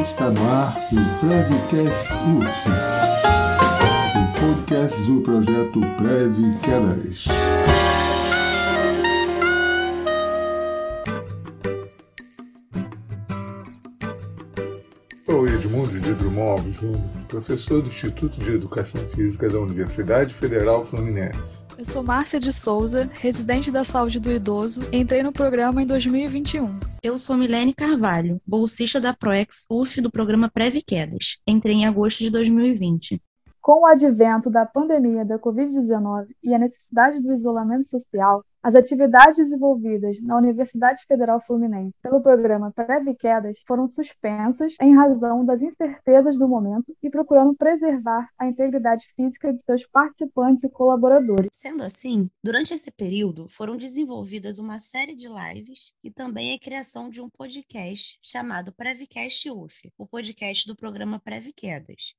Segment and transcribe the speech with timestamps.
[0.00, 2.68] Está no ar o Prevcast UF,
[4.16, 7.26] o podcast do projeto Prev Quedas.
[16.68, 21.64] Júnior, professor do Instituto de Educação Física da Universidade Federal Fluminense.
[21.78, 26.78] Eu sou Márcia de Souza, residente da saúde do idoso, entrei no programa em 2021.
[27.02, 31.38] Eu sou Milene Carvalho, bolsista da ProEx UF do programa Preve Quedas.
[31.46, 33.20] Entrei em agosto de 2020.
[33.62, 39.38] Com o advento da pandemia da Covid-19 e a necessidade do isolamento social, as atividades
[39.38, 46.36] desenvolvidas na Universidade Federal Fluminense pelo programa Preve Quedas foram suspensas em razão das incertezas
[46.36, 51.48] do momento e procurando preservar a integridade física de seus participantes e colaboradores.
[51.52, 57.08] Sendo assim, durante esse período foram desenvolvidas uma série de lives e também a criação
[57.08, 62.14] de um podcast chamado Prevcast UF, o podcast do programa Preve Quedas,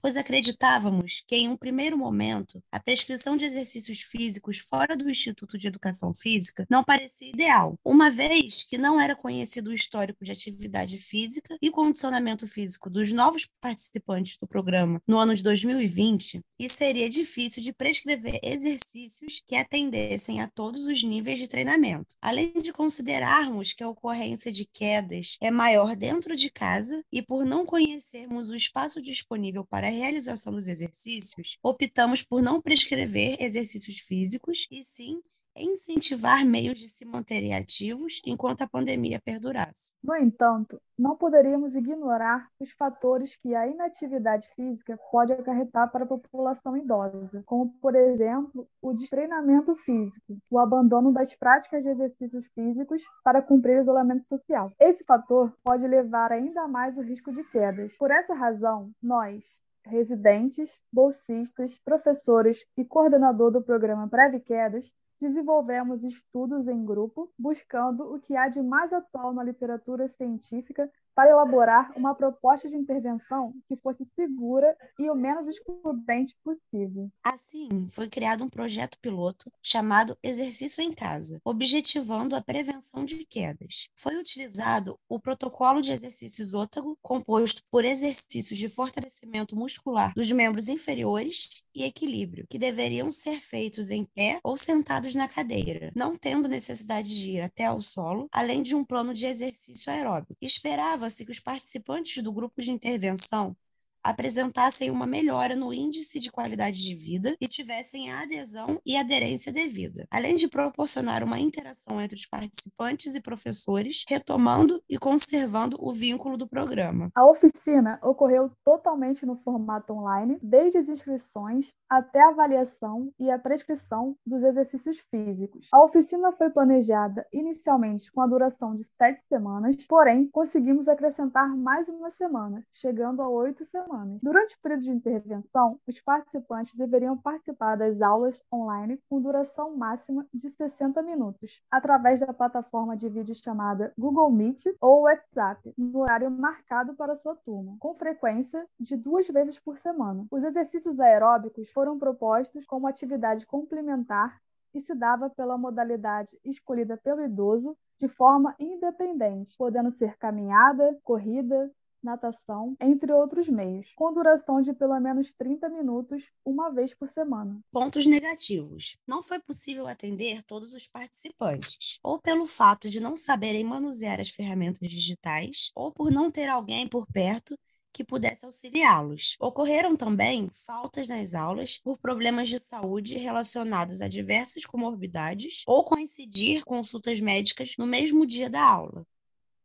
[0.00, 5.58] pois acreditávamos que, em um primeiro momento, a prescrição de exercícios físicos fora do Instituto
[5.58, 10.32] de Educação Física não parecia ideal, uma vez que não era conhecido o histórico de
[10.32, 16.68] atividade física e condicionamento físico dos novos participantes do programa no ano de 2020, e
[16.68, 22.16] seria difícil de prescrever exercícios que atendessem a todos os níveis de treinamento.
[22.20, 27.44] Além de considerarmos que a ocorrência de quedas é maior dentro de casa e por
[27.44, 33.98] não conhecermos o espaço disponível para a realização dos exercícios, optamos por não prescrever exercícios
[34.00, 35.22] físicos e sim
[35.60, 39.94] incentivar meios de se manterem ativos enquanto a pandemia perdurasse.
[40.02, 46.08] No entanto, não poderíamos ignorar os fatores que a inatividade física pode acarretar para a
[46.08, 53.02] população idosa, como, por exemplo, o destreinamento físico, o abandono das práticas de exercícios físicos
[53.22, 54.72] para cumprir o isolamento social.
[54.78, 57.96] Esse fator pode levar ainda mais o risco de quedas.
[57.96, 66.68] Por essa razão, nós, residentes, bolsistas, professores e coordenador do programa Preve Quedas, desenvolvemos estudos
[66.68, 72.14] em grupo, buscando o que há de mais atual na literatura científica para elaborar uma
[72.14, 77.10] proposta de intervenção que fosse segura e o menos excludente possível.
[77.24, 83.88] Assim, foi criado um projeto piloto chamado Exercício em Casa, objetivando a prevenção de quedas.
[83.96, 90.68] Foi utilizado o protocolo de exercícios ôtago, composto por exercícios de fortalecimento muscular dos membros
[90.68, 96.48] inferiores e equilíbrio, que deveriam ser feitos em pé ou sentados na cadeira, não tendo
[96.48, 100.36] necessidade de ir até ao solo, além de um plano de exercício aeróbico.
[100.40, 103.56] Esperava-se que os participantes do grupo de intervenção
[104.04, 109.52] apresentassem uma melhora no índice de qualidade de vida e tivessem a adesão e aderência
[109.52, 115.92] devida, além de proporcionar uma interação entre os participantes e professores, retomando e conservando o
[115.92, 117.10] vínculo do programa.
[117.14, 123.38] A oficina ocorreu totalmente no formato online, desde as inscrições até a avaliação e a
[123.38, 125.68] prescrição dos exercícios físicos.
[125.72, 131.88] A oficina foi planejada inicialmente com a duração de sete semanas, porém conseguimos acrescentar mais
[131.88, 134.20] uma semana, chegando a oito semanas semanas.
[134.22, 140.26] Durante o período de intervenção, os participantes deveriam participar das aulas online com duração máxima
[140.32, 146.30] de 60 minutos, através da plataforma de vídeo chamada Google Meet ou WhatsApp, no horário
[146.30, 150.26] marcado para sua turma, com frequência de duas vezes por semana.
[150.30, 154.38] Os exercícios aeróbicos foram propostos como atividade complementar
[154.74, 161.70] e se dava pela modalidade escolhida pelo idoso de forma independente, podendo ser caminhada, corrida,
[162.02, 167.60] natação, entre outros meios, com duração de pelo menos 30 minutos uma vez por semana.
[167.70, 168.98] Pontos negativos.
[169.06, 174.30] Não foi possível atender todos os participantes, ou pelo fato de não saberem manusear as
[174.30, 177.56] ferramentas digitais, ou por não ter alguém por perto
[177.92, 179.34] que pudesse auxiliá-los.
[179.40, 186.64] Ocorreram também faltas nas aulas por problemas de saúde relacionados a diversas comorbidades ou coincidir
[186.64, 189.04] consultas médicas no mesmo dia da aula.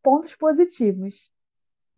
[0.02, 1.32] Pontos positivos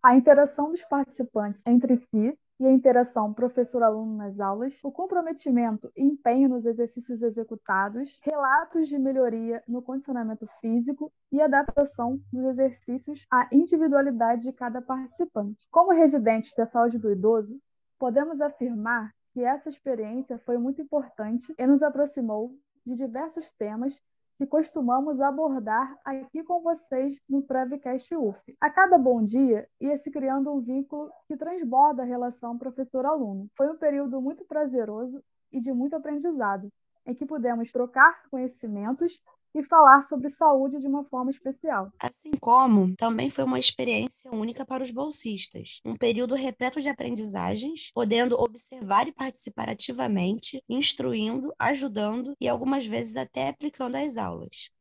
[0.06, 6.04] a interação dos participantes entre si e a interação professor-aluno nas aulas, o comprometimento e
[6.04, 13.50] empenho nos exercícios executados, relatos de melhoria no condicionamento físico e adaptação dos exercícios à
[13.52, 15.66] individualidade de cada participante.
[15.72, 17.60] Como residentes da saúde do idoso,
[17.98, 24.00] podemos afirmar que essa experiência foi muito importante e nos aproximou de diversos temas
[24.38, 28.58] que costumamos abordar aqui com vocês no Prevcast UF.
[28.60, 33.50] A cada bom dia ia se criando um vínculo que transborda a relação professor-aluno.
[33.56, 36.70] Foi um período muito prazeroso e de muito aprendizado,
[37.06, 39.24] em que pudemos trocar conhecimentos
[39.56, 41.90] e falar sobre saúde de uma forma especial.
[42.00, 47.90] Assim como também foi uma experiência única para os bolsistas, um período repleto de aprendizagens,
[47.94, 54.75] podendo observar e participar ativamente, instruindo, ajudando e algumas vezes até aplicando as aulas.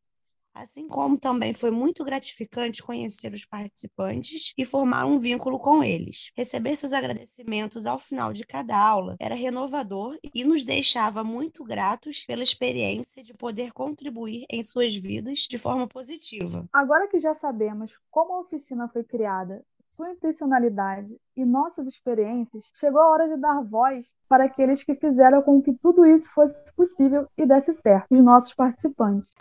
[0.55, 6.31] Assim como também foi muito gratificante conhecer os participantes e formar um vínculo com eles.
[6.37, 12.25] Receber seus agradecimentos ao final de cada aula era renovador e nos deixava muito gratos
[12.25, 16.65] pela experiência de poder contribuir em suas vidas de forma positiva.
[16.73, 23.01] Agora que já sabemos como a oficina foi criada, sua intencionalidade e nossas experiências, chegou
[23.01, 27.27] a hora de dar voz para aqueles que fizeram com que tudo isso fosse possível
[27.37, 29.33] e desse certo, os nossos participantes.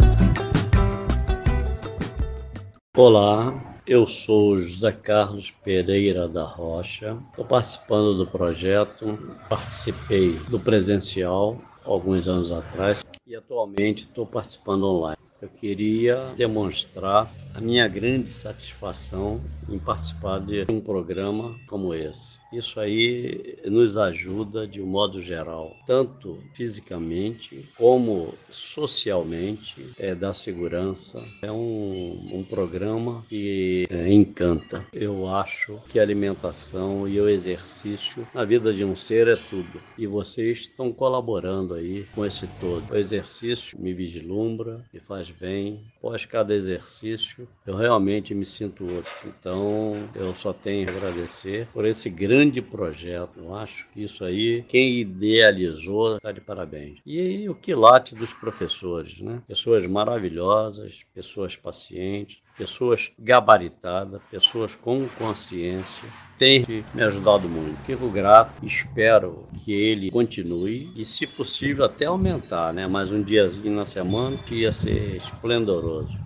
[2.96, 7.18] Olá, eu sou José Carlos Pereira da Rocha.
[7.32, 9.18] Estou participando do projeto,
[9.50, 15.18] participei do presencial alguns anos atrás e atualmente estou participando online.
[15.42, 22.43] Eu queria demonstrar a minha grande satisfação em participar de um programa como esse.
[22.54, 31.24] Isso aí nos ajuda de um modo geral, tanto fisicamente como socialmente, é da segurança.
[31.42, 34.86] É um, um programa que é, encanta.
[34.94, 39.82] Eu acho que a alimentação e o exercício na vida de um ser é tudo.
[39.98, 42.92] E vocês estão colaborando aí com esse todo.
[42.92, 45.82] O exercício me vislumbra, me faz bem.
[45.98, 49.12] Após cada exercício, eu realmente me sinto outro.
[49.26, 53.32] Então, eu só tenho a agradecer por esse grande projeto.
[53.38, 57.00] Eu acho que isso aí, quem idealizou, está de parabéns.
[57.06, 59.42] E o quilate dos professores, né?
[59.48, 66.08] Pessoas maravilhosas, pessoas pacientes, pessoas gabaritadas, pessoas com consciência,
[66.38, 67.78] tem me ajudado muito.
[67.86, 72.88] Fico grato, espero que ele continue e, se possível, até aumentar, né?
[72.88, 76.23] Mais um diazinho na semana que ia ser esplendoroso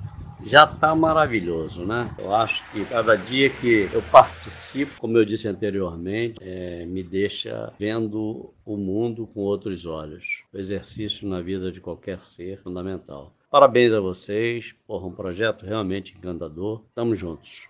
[0.47, 2.09] já está maravilhoso, né?
[2.19, 7.73] Eu acho que cada dia que eu participo, como eu disse anteriormente, é, me deixa
[7.77, 10.43] vendo o mundo com outros olhos.
[10.53, 13.33] O exercício na vida de qualquer ser é fundamental.
[13.49, 16.83] Parabéns a vocês, por um projeto realmente encantador.
[16.93, 17.67] Tamo juntos.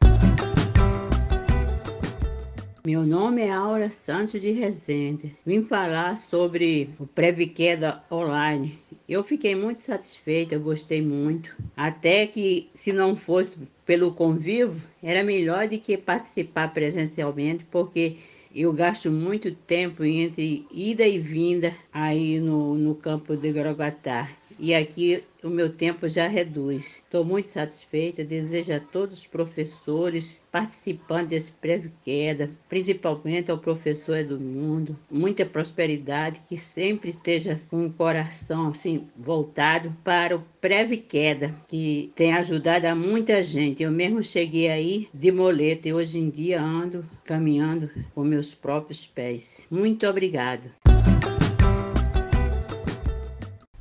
[2.88, 5.36] Meu nome é Aura Santos de Rezende.
[5.46, 8.80] Vim falar sobre o Previqueda Online.
[9.10, 11.54] Eu fiquei muito satisfeita, gostei muito.
[11.76, 18.16] Até que, se não fosse pelo convívio, era melhor do que participar presencialmente, porque
[18.56, 24.74] eu gasto muito tempo entre ida e vinda aí no, no campo de Grogatá e
[24.74, 27.04] aqui o meu tempo já reduz.
[27.04, 34.24] Estou muito satisfeita, desejo a todos os professores participantes desse Prévio Queda, principalmente ao professor
[34.24, 41.02] do mundo, muita prosperidade, que sempre esteja com o coração assim voltado para o Prévio
[41.02, 43.84] Queda, que tem ajudado a muita gente.
[43.84, 49.06] Eu mesmo cheguei aí de moleta e hoje em dia ando caminhando com meus próprios
[49.06, 49.66] pés.
[49.70, 50.87] Muito obrigado.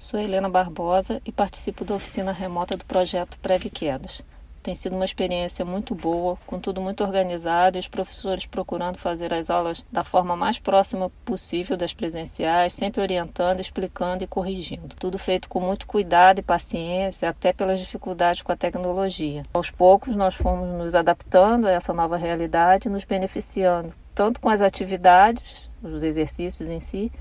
[0.07, 4.23] Sou Helena Barbosa e participo da oficina remota do projeto Preve Quedas.
[4.63, 9.35] Tem sido uma experiência muito boa, com tudo muito organizado e os professores procurando fazer
[9.35, 14.95] as aulas da forma mais próxima possível das presenciais, sempre orientando, explicando e corrigindo.
[14.95, 19.43] Tudo feito com muito cuidado e paciência, até pelas dificuldades com a tecnologia.
[19.53, 24.63] Aos poucos, nós fomos nos adaptando a essa nova realidade, nos beneficiando tanto com as
[24.63, 27.13] atividades, os exercícios em si,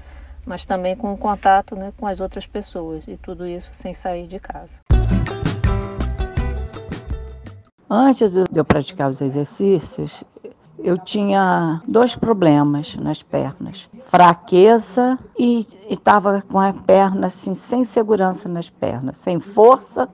[0.45, 4.27] mas também com o contato né, com as outras pessoas e tudo isso sem sair
[4.27, 4.79] de casa.
[7.89, 10.23] Antes de eu praticar os exercícios,
[10.79, 18.49] eu tinha dois problemas nas pernas: fraqueza e estava com a perna assim, sem segurança
[18.49, 20.09] nas pernas, sem força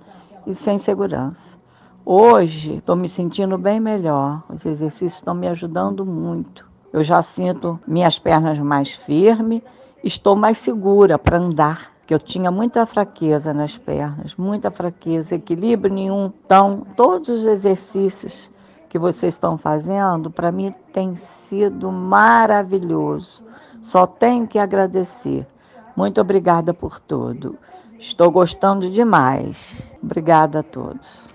[0.45, 1.59] e sem segurança.
[2.05, 6.69] Hoje estou me sentindo bem melhor, os exercícios estão me ajudando muito.
[6.91, 9.61] Eu já sinto minhas pernas mais firmes
[10.03, 15.93] estou mais segura para andar, que eu tinha muita fraqueza nas pernas, muita fraqueza, equilíbrio
[15.93, 16.31] nenhum.
[16.45, 18.49] Então, todos os exercícios
[18.89, 21.15] que vocês estão fazendo, para mim tem
[21.47, 23.43] sido maravilhoso.
[23.81, 25.47] Só tenho que agradecer.
[25.95, 27.57] Muito obrigada por tudo.
[27.97, 29.81] Estou gostando demais.
[30.01, 31.29] Obrigada a todos.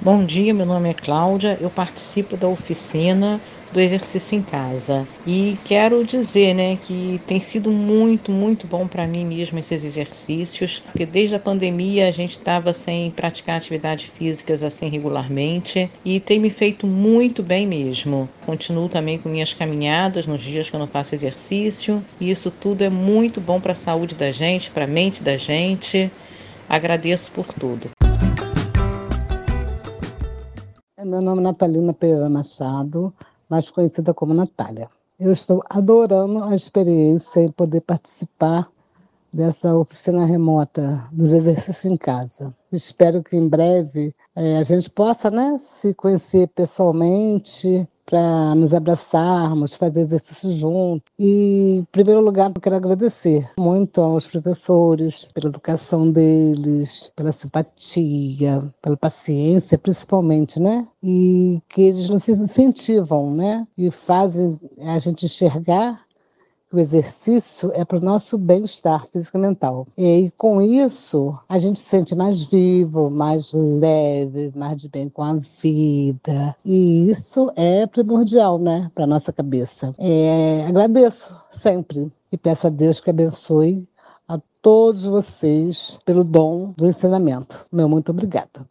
[0.00, 3.40] Bom dia, meu nome é Cláudia, eu participo da oficina
[3.72, 5.06] do exercício em casa.
[5.26, 10.82] E quero dizer, né, que tem sido muito, muito bom para mim mesmo esses exercícios,
[10.92, 16.38] porque desde a pandemia a gente estava sem praticar atividades físicas assim regularmente e tem
[16.38, 18.28] me feito muito bem mesmo.
[18.44, 22.82] Continuo também com minhas caminhadas nos dias que eu não faço exercício, e isso tudo
[22.82, 26.10] é muito bom para a saúde da gente, para a mente da gente.
[26.68, 27.90] Agradeço por tudo.
[31.04, 33.14] Meu nome é Natalina Pereira Machado,
[33.48, 34.88] mais conhecida como Natália.
[35.18, 38.70] Eu estou adorando a experiência em poder participar
[39.32, 42.54] dessa oficina remota dos exercícios em casa.
[42.72, 49.74] Espero que em breve é, a gente possa né, se conhecer pessoalmente, para nos abraçarmos,
[49.74, 51.04] fazer exercício junto.
[51.18, 58.62] E, em primeiro lugar, eu quero agradecer muito aos professores pela educação deles, pela simpatia,
[58.80, 60.88] pela paciência, principalmente, né?
[61.02, 63.66] E que eles nos incentivam, né?
[63.76, 66.07] E fazem a gente enxergar
[66.72, 69.86] o exercício é para o nosso bem-estar físico e mental.
[69.96, 75.22] E com isso, a gente se sente mais vivo, mais leve, mais de bem com
[75.22, 76.54] a vida.
[76.64, 79.94] E isso é primordial, né, para nossa cabeça.
[79.98, 83.88] É, agradeço sempre e peço a Deus que abençoe
[84.28, 87.66] a todos vocês pelo dom do ensinamento.
[87.72, 88.66] Meu muito obrigada.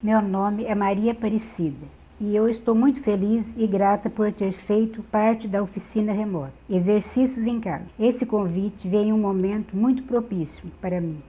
[0.00, 5.02] Meu nome é Maria Aparecida e eu estou muito feliz e grata por ter feito
[5.04, 6.52] parte da oficina remota.
[6.68, 7.86] Exercícios em casa.
[7.98, 11.20] Esse convite veio em um momento muito propício para mim,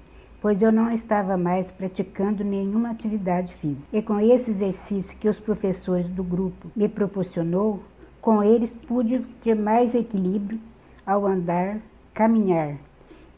[0.41, 3.97] pois eu não estava mais praticando nenhuma atividade física.
[3.97, 7.81] E com esse exercício que os professores do grupo me proporcionou,
[8.21, 10.59] com eles pude ter mais equilíbrio
[11.05, 11.79] ao andar,
[12.13, 12.75] caminhar.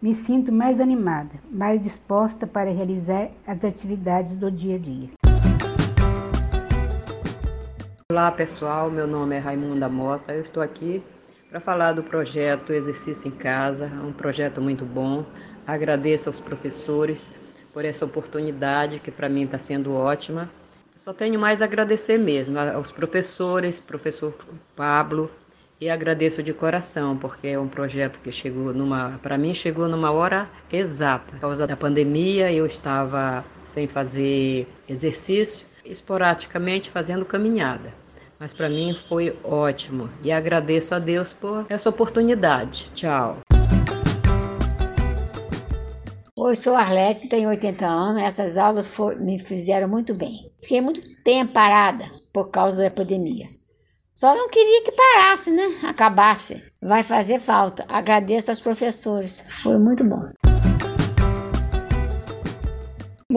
[0.02, 5.25] Me sinto mais animada, mais disposta para realizar as atividades do dia a dia.
[8.16, 11.04] Olá pessoal, meu nome é Raimunda Mota, eu estou aqui
[11.50, 15.26] para falar do projeto Exercício em Casa, é um projeto muito bom.
[15.68, 17.30] Agradeço aos professores
[17.74, 20.50] por essa oportunidade que para mim está sendo ótima.
[20.96, 24.34] Só tenho mais a agradecer mesmo aos professores, professor
[24.78, 25.30] Pablo,
[25.82, 30.10] e agradeço de coração, porque é um projeto que chegou numa, para mim chegou numa
[30.10, 31.34] hora exata.
[31.34, 38.05] Por causa da pandemia, eu estava sem fazer exercício esporadicamente fazendo caminhada.
[38.39, 42.92] Mas para mim foi ótimo e agradeço a Deus por essa oportunidade.
[42.94, 43.38] Tchau.
[46.38, 48.22] Oi, sou Arlete, tenho 80 anos.
[48.22, 50.51] Essas aulas for, me fizeram muito bem.
[50.62, 53.48] Fiquei muito tempo parada por causa da pandemia.
[54.13, 55.63] Só não queria que parasse, né?
[55.84, 56.63] Acabasse.
[56.82, 57.86] Vai fazer falta.
[57.89, 59.44] Agradeço aos professores.
[59.62, 60.45] Foi muito bom.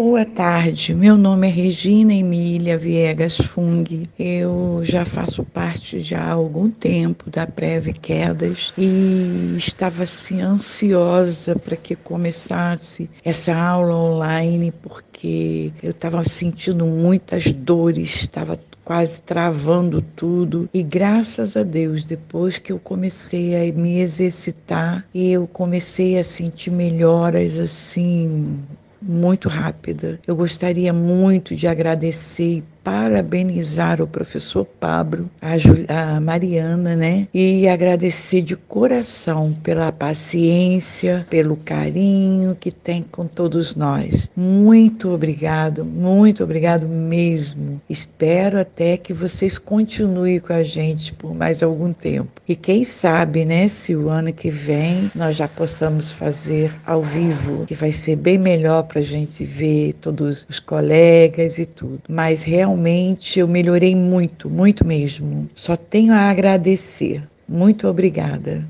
[0.01, 4.09] Boa tarde, meu nome é Regina Emília Viegas Fung.
[4.17, 11.57] Eu já faço parte já há algum tempo da Preve Quedas e estava assim ansiosa
[11.57, 20.01] para que começasse essa aula online porque eu estava sentindo muitas dores, estava quase travando
[20.01, 20.71] tudo.
[20.73, 26.71] E graças a Deus, depois que eu comecei a me exercitar, eu comecei a sentir
[26.71, 28.61] melhoras assim
[29.01, 30.21] muito rápida.
[30.27, 37.29] Eu gostaria muito de agradecer parabenizar o professor Pablo, a, Jul a Mariana, né?
[37.35, 44.31] E agradecer de coração pela paciência, pelo carinho que tem com todos nós.
[44.35, 47.79] Muito obrigado, muito obrigado mesmo.
[47.91, 52.41] Espero até que vocês continuem com a gente por mais algum tempo.
[52.49, 57.67] E quem sabe, né, se o ano que vem nós já possamos fazer ao vivo,
[57.67, 62.01] que vai ser bem melhor para a gente ver todos os colegas e tudo.
[62.09, 65.51] Mas realmente realmente eu melhorei muito, muito mesmo.
[65.55, 67.29] Só tenho a agradecer.
[67.49, 68.65] Muito obrigada.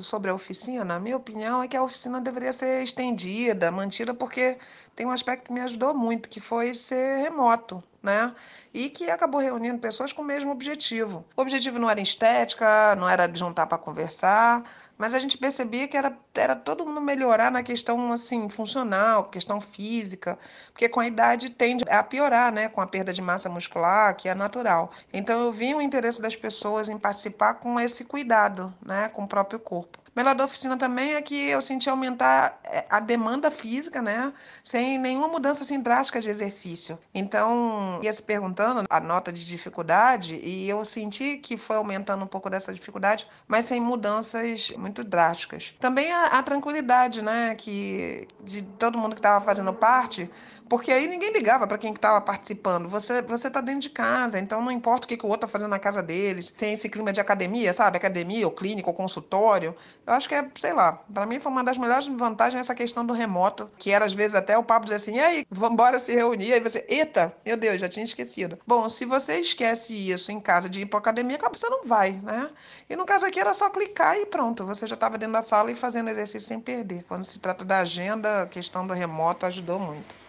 [0.00, 4.56] Sobre a oficina, na minha opinião é que a oficina deveria ser estendida, mantida, porque
[4.94, 8.32] tem um aspecto que me ajudou muito, que foi ser remoto, né?
[8.72, 11.24] E que acabou reunindo pessoas com o mesmo objetivo.
[11.36, 14.62] O objetivo não era estética, não era juntar para conversar,
[14.98, 19.60] mas a gente percebia que era, era todo mundo melhorar na questão assim funcional, questão
[19.60, 20.38] física,
[20.72, 24.28] porque com a idade tende a piorar, né, com a perda de massa muscular, que
[24.28, 24.90] é natural.
[25.12, 29.28] Então eu vi o interesse das pessoas em participar com esse cuidado, né, com o
[29.28, 30.05] próprio corpo.
[30.16, 34.32] Melhor da oficina também é que eu senti aumentar é, a demanda física, né?
[34.64, 36.98] Sem nenhuma mudança assim, drástica de exercício.
[37.14, 42.26] Então, ia se perguntando a nota de dificuldade e eu senti que foi aumentando um
[42.26, 45.74] pouco dessa dificuldade, mas sem mudanças muito drásticas.
[45.78, 47.54] Também a, a tranquilidade, né?
[47.54, 50.30] Que de todo mundo que estava fazendo parte
[50.68, 52.88] porque aí ninguém ligava para quem estava participando.
[52.88, 55.58] Você você está dentro de casa, então não importa o que, que o outro está
[55.58, 56.50] fazendo na casa deles.
[56.50, 57.96] Tem esse clima de academia, sabe?
[57.96, 59.74] Academia, ou clínica, ou consultório.
[60.06, 63.04] Eu acho que é, sei lá, para mim foi uma das melhores vantagens essa questão
[63.04, 65.98] do remoto, que era às vezes até o papo dizer assim, e aí, vamos embora
[65.98, 66.52] se reunir.
[66.52, 68.58] Aí você, eita, meu Deus, já tinha esquecido.
[68.66, 72.50] Bom, se você esquece isso em casa de ir para academia, você não vai, né?
[72.88, 75.70] E no caso aqui era só clicar e pronto, você já estava dentro da sala
[75.70, 77.04] e fazendo exercício sem perder.
[77.08, 80.25] Quando se trata da agenda, a questão do remoto ajudou muito.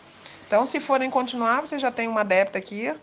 [0.48, 2.96] Então, se forem continuar, você já tem uma adepta aqui.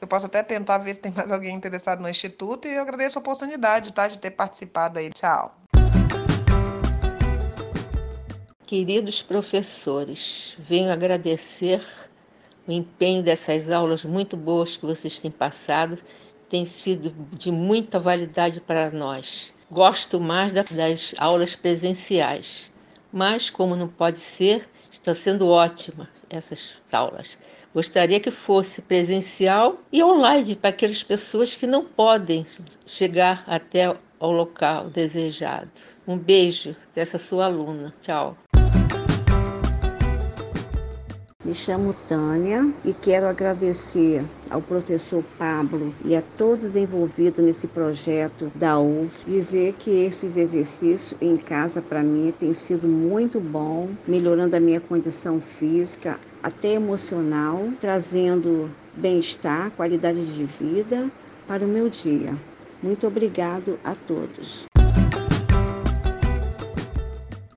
[0.00, 3.18] Eu posso até tentar ver se tem mais alguém interessado no Instituto e eu agradeço
[3.18, 5.10] a oportunidade tá, de ter participado aí.
[5.10, 5.52] Tchau.
[8.64, 11.84] Queridos professores, venho agradecer
[12.68, 15.98] o empenho dessas aulas muito boas que vocês têm passado.
[16.48, 19.52] Tem sido de muita validade para nós.
[19.68, 22.70] Gosto mais das aulas presenciais,
[23.12, 27.38] mas como não pode ser, está sendo ótima essas aulas.
[27.74, 32.46] Gostaria que fosse presencial e online para aquelas pessoas que não podem
[32.86, 35.70] chegar até ao local desejado.
[36.06, 37.92] Um beijo dessa sua aluna.
[38.02, 38.36] Tchau.
[41.52, 48.50] Me chamo Tânia e quero agradecer ao professor Pablo e a todos envolvidos nesse projeto
[48.54, 49.26] da UF.
[49.26, 54.80] Dizer que esses exercícios em casa para mim tem sido muito bom, melhorando a minha
[54.80, 61.10] condição física, até emocional, trazendo bem-estar, qualidade de vida
[61.46, 62.34] para o meu dia.
[62.82, 64.71] Muito obrigado a todos.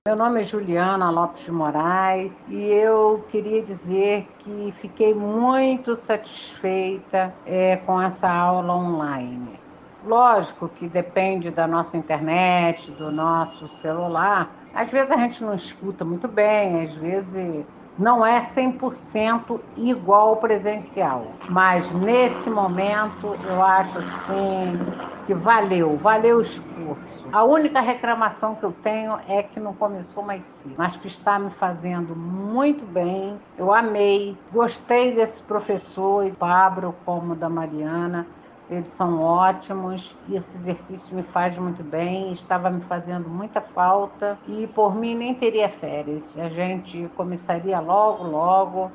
[0.06, 7.34] Meu nome é Juliana Lopes de Moraes e eu queria dizer que fiquei muito satisfeita
[7.44, 9.58] é, com essa aula online.
[10.06, 14.48] Lógico que depende da nossa internet, do nosso celular.
[14.72, 17.64] Às vezes a gente não escuta muito bem, às vezes
[17.98, 24.78] não é 100% igual ao presencial, mas nesse momento eu acho assim
[25.26, 27.28] que valeu, valeu o esforço.
[27.32, 31.38] A única reclamação que eu tenho é que não começou mais cedo, mas que está
[31.38, 33.38] me fazendo muito bem.
[33.58, 38.26] Eu amei, gostei desse professor Pablo como da Mariana.
[38.68, 44.36] Eles são ótimos e esse exercício me faz muito bem, estava me fazendo muita falta
[44.48, 46.36] e por mim nem teria férias.
[46.36, 48.90] A gente começaria logo, logo,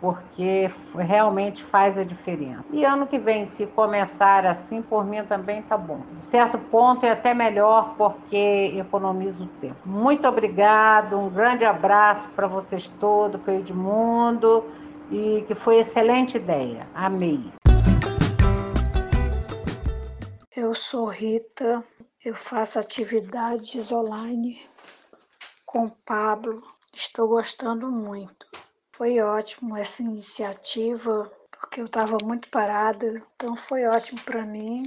[0.00, 2.64] porque realmente faz a diferença.
[2.72, 6.00] E ano que vem, se começar assim, por mim também tá bom.
[6.12, 9.76] De certo ponto é até melhor porque economizo tempo.
[9.84, 14.64] Muito obrigado, um grande abraço para vocês todos, para o Edmundo,
[15.10, 16.86] e que foi excelente ideia.
[16.94, 17.59] Amei.
[20.62, 21.82] Eu sou Rita,
[22.22, 24.60] eu faço atividades online
[25.64, 28.46] com Pablo, estou gostando muito.
[28.92, 34.84] Foi ótimo essa iniciativa, porque eu estava muito parada, então foi ótimo para mim.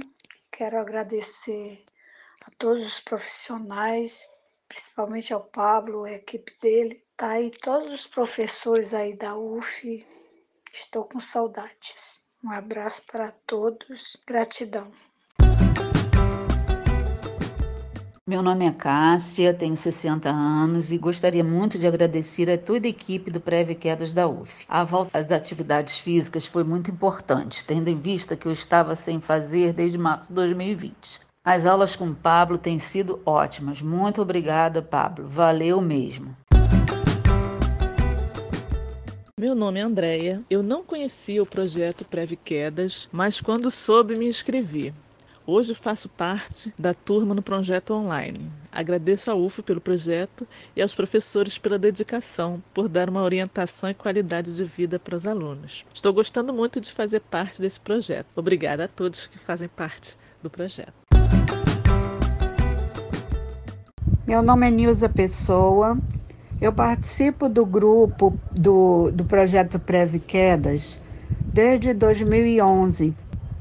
[0.52, 1.84] Quero agradecer
[2.46, 4.24] a todos os profissionais,
[4.68, 10.06] principalmente ao Pablo, a equipe dele, tá aí todos os professores aí da UF.
[10.72, 12.28] Estou com saudades.
[12.44, 14.92] Um abraço para todos, gratidão.
[18.26, 22.88] Meu nome é Cássia, tenho 60 anos e gostaria muito de agradecer a toda a
[22.88, 24.64] equipe do Preve Quedas da UF.
[24.66, 29.20] A volta às atividades físicas foi muito importante, tendo em vista que eu estava sem
[29.20, 31.20] fazer desde março de 2020.
[31.44, 33.82] As aulas com Pablo têm sido ótimas.
[33.82, 35.28] Muito obrigada, Pablo.
[35.28, 36.34] Valeu mesmo.
[39.38, 40.42] Meu nome é Andréia.
[40.48, 44.94] Eu não conhecia o projeto Preve Quedas, mas quando soube me inscrevi.
[45.46, 48.50] Hoje faço parte da turma no projeto online.
[48.72, 53.94] Agradeço à UF pelo projeto e aos professores pela dedicação, por dar uma orientação e
[53.94, 55.84] qualidade de vida para os alunos.
[55.92, 58.26] Estou gostando muito de fazer parte desse projeto.
[58.34, 60.94] Obrigada a todos que fazem parte do projeto.
[64.26, 65.98] Meu nome é Nilza Pessoa.
[66.58, 70.98] Eu participo do grupo do, do projeto Preve Quedas
[71.54, 73.14] desde 2011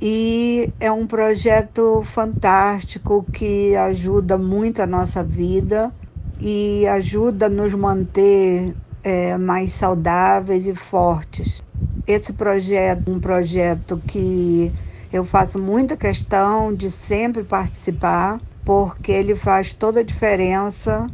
[0.05, 5.95] e é um projeto fantástico que ajuda muito a nossa vida
[6.37, 11.63] e ajuda a nos manter é, mais saudáveis e fortes.
[12.05, 14.75] Esse projeto um projeto que
[15.11, 21.09] eu faço muita questão de sempre participar porque ele faz toda a diferença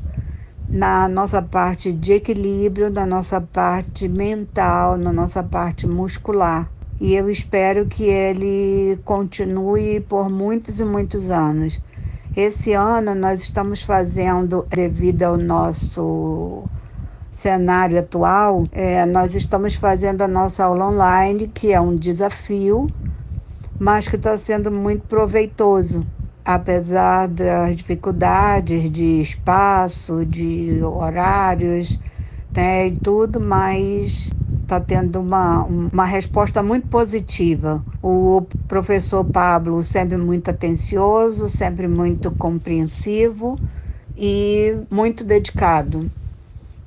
[0.71, 6.71] na nossa parte de equilíbrio, na nossa parte mental, na nossa parte muscular.
[6.99, 11.81] E eu espero que ele continue por muitos e muitos anos.
[12.35, 16.69] Esse ano nós estamos fazendo, devido ao nosso
[17.31, 22.93] cenário atual, é, nós estamos fazendo a nossa aula online, que é um desafio,
[23.79, 26.07] mas que está sendo muito proveitoso
[26.45, 31.99] apesar das dificuldades de espaço, de horários,
[32.55, 34.33] né, e tudo, mas
[34.69, 37.83] está tendo uma, uma resposta muito positiva.
[38.03, 43.59] O professor Pablo sempre muito atencioso, sempre muito compreensivo
[44.15, 46.09] e muito dedicado.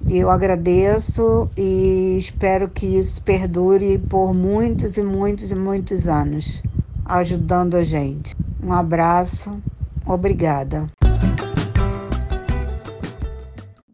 [0.08, 6.62] Eu agradeço e espero que isso perdure por muitos e muitos e muitos anos,
[7.04, 8.36] ajudando a gente.
[8.62, 9.60] Um abraço,
[10.06, 10.88] obrigada.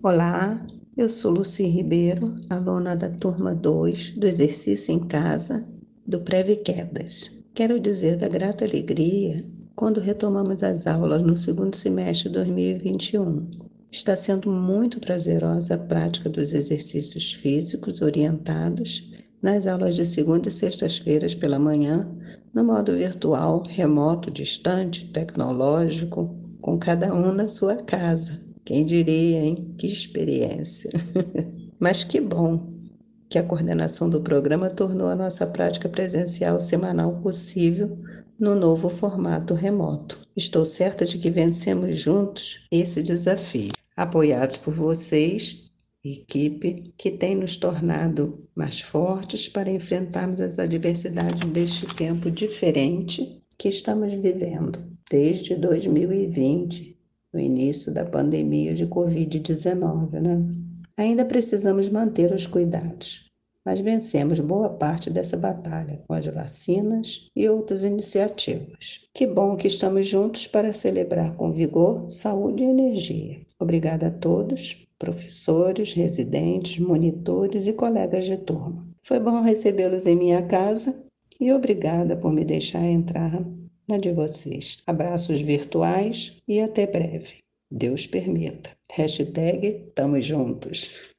[0.02, 0.58] Olá,
[0.98, 5.64] eu sou Luci Ribeiro, aluna da turma 2 do Exercício em Casa
[6.04, 7.38] do Preve Quedas.
[7.54, 9.44] Quero dizer da grata alegria
[9.76, 13.48] quando retomamos as aulas no segundo semestre de 2021.
[13.92, 20.50] Está sendo muito prazerosa a prática dos exercícios físicos orientados nas aulas de segunda e
[20.50, 22.12] sextas-feiras pela manhã
[22.52, 28.47] no modo virtual, remoto, distante, tecnológico, com cada um na sua casa.
[28.68, 29.74] Quem diria, hein?
[29.78, 30.90] Que experiência!
[31.80, 32.70] Mas que bom
[33.26, 37.98] que a coordenação do programa tornou a nossa prática presencial semanal possível
[38.38, 40.20] no novo formato remoto.
[40.36, 43.72] Estou certa de que vencemos juntos esse desafio.
[43.96, 45.70] Apoiados por vocês,
[46.04, 53.70] equipe que tem nos tornado mais fortes para enfrentarmos as adversidades deste tempo diferente que
[53.70, 54.78] estamos vivendo
[55.10, 56.97] desde 2020,
[57.38, 60.44] no início da pandemia de Covid-19, né?
[60.96, 63.26] Ainda precisamos manter os cuidados,
[63.64, 69.06] mas vencemos boa parte dessa batalha com as vacinas e outras iniciativas.
[69.14, 73.40] Que bom que estamos juntos para celebrar com vigor, saúde e energia.
[73.60, 78.84] Obrigada a todos professores, residentes, monitores e colegas de turma.
[79.00, 80.92] Foi bom recebê-los em minha casa
[81.38, 83.40] e obrigada por me deixar entrar
[83.88, 84.82] na de vocês.
[84.86, 87.38] Abraços virtuais e até breve.
[87.70, 88.70] Deus permita.
[88.92, 91.12] Hashtag Tamo Juntos.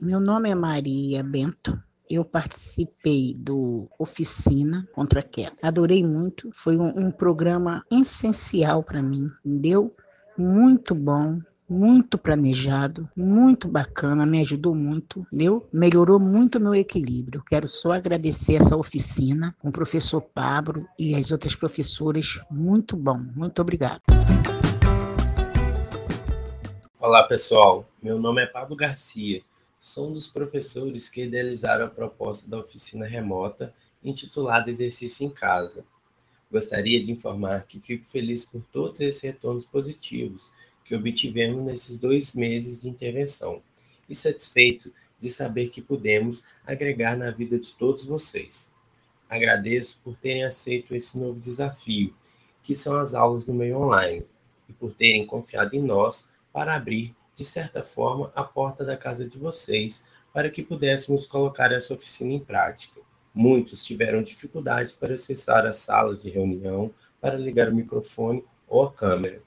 [0.00, 1.80] Meu nome é Maria Bento.
[2.10, 5.56] Eu participei do Oficina contra a Queda.
[5.62, 6.50] Adorei muito.
[6.52, 9.94] Foi um, um programa essencial para mim, entendeu?
[10.36, 11.40] muito bom,
[11.72, 15.66] muito planejado, muito bacana, me ajudou muito, deu?
[15.72, 17.42] Melhorou muito meu equilíbrio.
[17.42, 22.38] Quero só agradecer essa oficina com o professor Pablo e as outras professoras.
[22.50, 24.02] Muito bom, muito obrigado.
[27.00, 27.88] Olá, pessoal.
[28.02, 29.42] Meu nome é Pablo Garcia.
[29.80, 35.84] Sou um dos professores que idealizaram a proposta da oficina remota intitulada Exercício em Casa.
[36.50, 40.50] Gostaria de informar que fico feliz por todos esses retornos positivos
[40.84, 43.62] que obtivemos nesses dois meses de intervenção
[44.08, 48.72] e satisfeito de saber que pudemos agregar na vida de todos vocês.
[49.28, 52.14] Agradeço por terem aceito esse novo desafio,
[52.62, 54.26] que são as aulas no meio online,
[54.68, 59.26] e por terem confiado em nós para abrir, de certa forma, a porta da casa
[59.26, 63.00] de vocês para que pudéssemos colocar essa oficina em prática.
[63.34, 68.92] Muitos tiveram dificuldade para acessar as salas de reunião, para ligar o microfone ou a
[68.92, 69.40] câmera,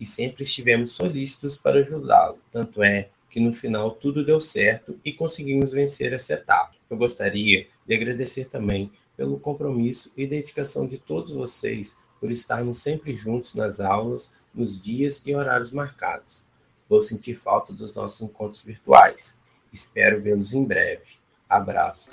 [0.00, 2.38] e sempre estivemos solícitos para ajudá-lo.
[2.50, 6.74] Tanto é que no final tudo deu certo e conseguimos vencer essa etapa.
[6.88, 13.14] Eu gostaria de agradecer também pelo compromisso e dedicação de todos vocês por estarmos sempre
[13.14, 16.44] juntos nas aulas, nos dias e horários marcados.
[16.88, 19.38] Vou sentir falta dos nossos encontros virtuais.
[19.72, 21.18] Espero vê-los em breve.
[21.48, 22.10] Abraço.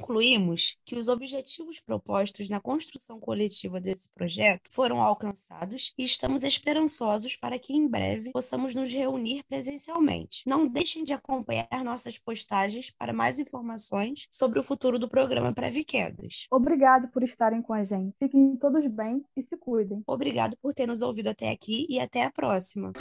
[0.00, 7.36] Concluímos que os objetivos propostos na construção coletiva desse projeto foram alcançados e estamos esperançosos
[7.36, 10.42] para que em breve possamos nos reunir presencialmente.
[10.46, 15.84] Não deixem de acompanhar nossas postagens para mais informações sobre o futuro do programa Preve
[15.84, 16.46] Quedas.
[16.50, 18.16] Obrigado por estarem com a gente.
[18.18, 20.02] Fiquem todos bem e se cuidem.
[20.06, 22.92] Obrigado por ter nos ouvido até aqui e até a próxima.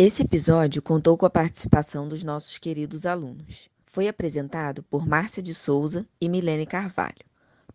[0.00, 3.68] Esse episódio contou com a participação dos nossos queridos alunos.
[3.84, 7.26] Foi apresentado por Márcia de Souza e Milene Carvalho.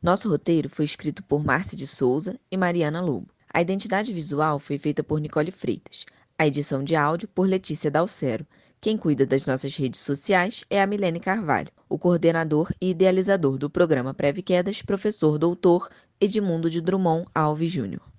[0.02, 3.28] Nosso roteiro foi escrito por Márcia de Souza e Mariana Lobo.
[3.54, 6.06] A identidade visual foi feita por Nicole Freitas.
[6.40, 8.48] A edição de áudio por Letícia Dalcero,
[8.80, 13.70] Quem cuida das nossas redes sociais é a Milene Carvalho, o coordenador e idealizador do
[13.70, 15.90] programa Preve Quedas, professor doutor
[16.22, 18.10] Edmundo de Drummond Alves Júnior.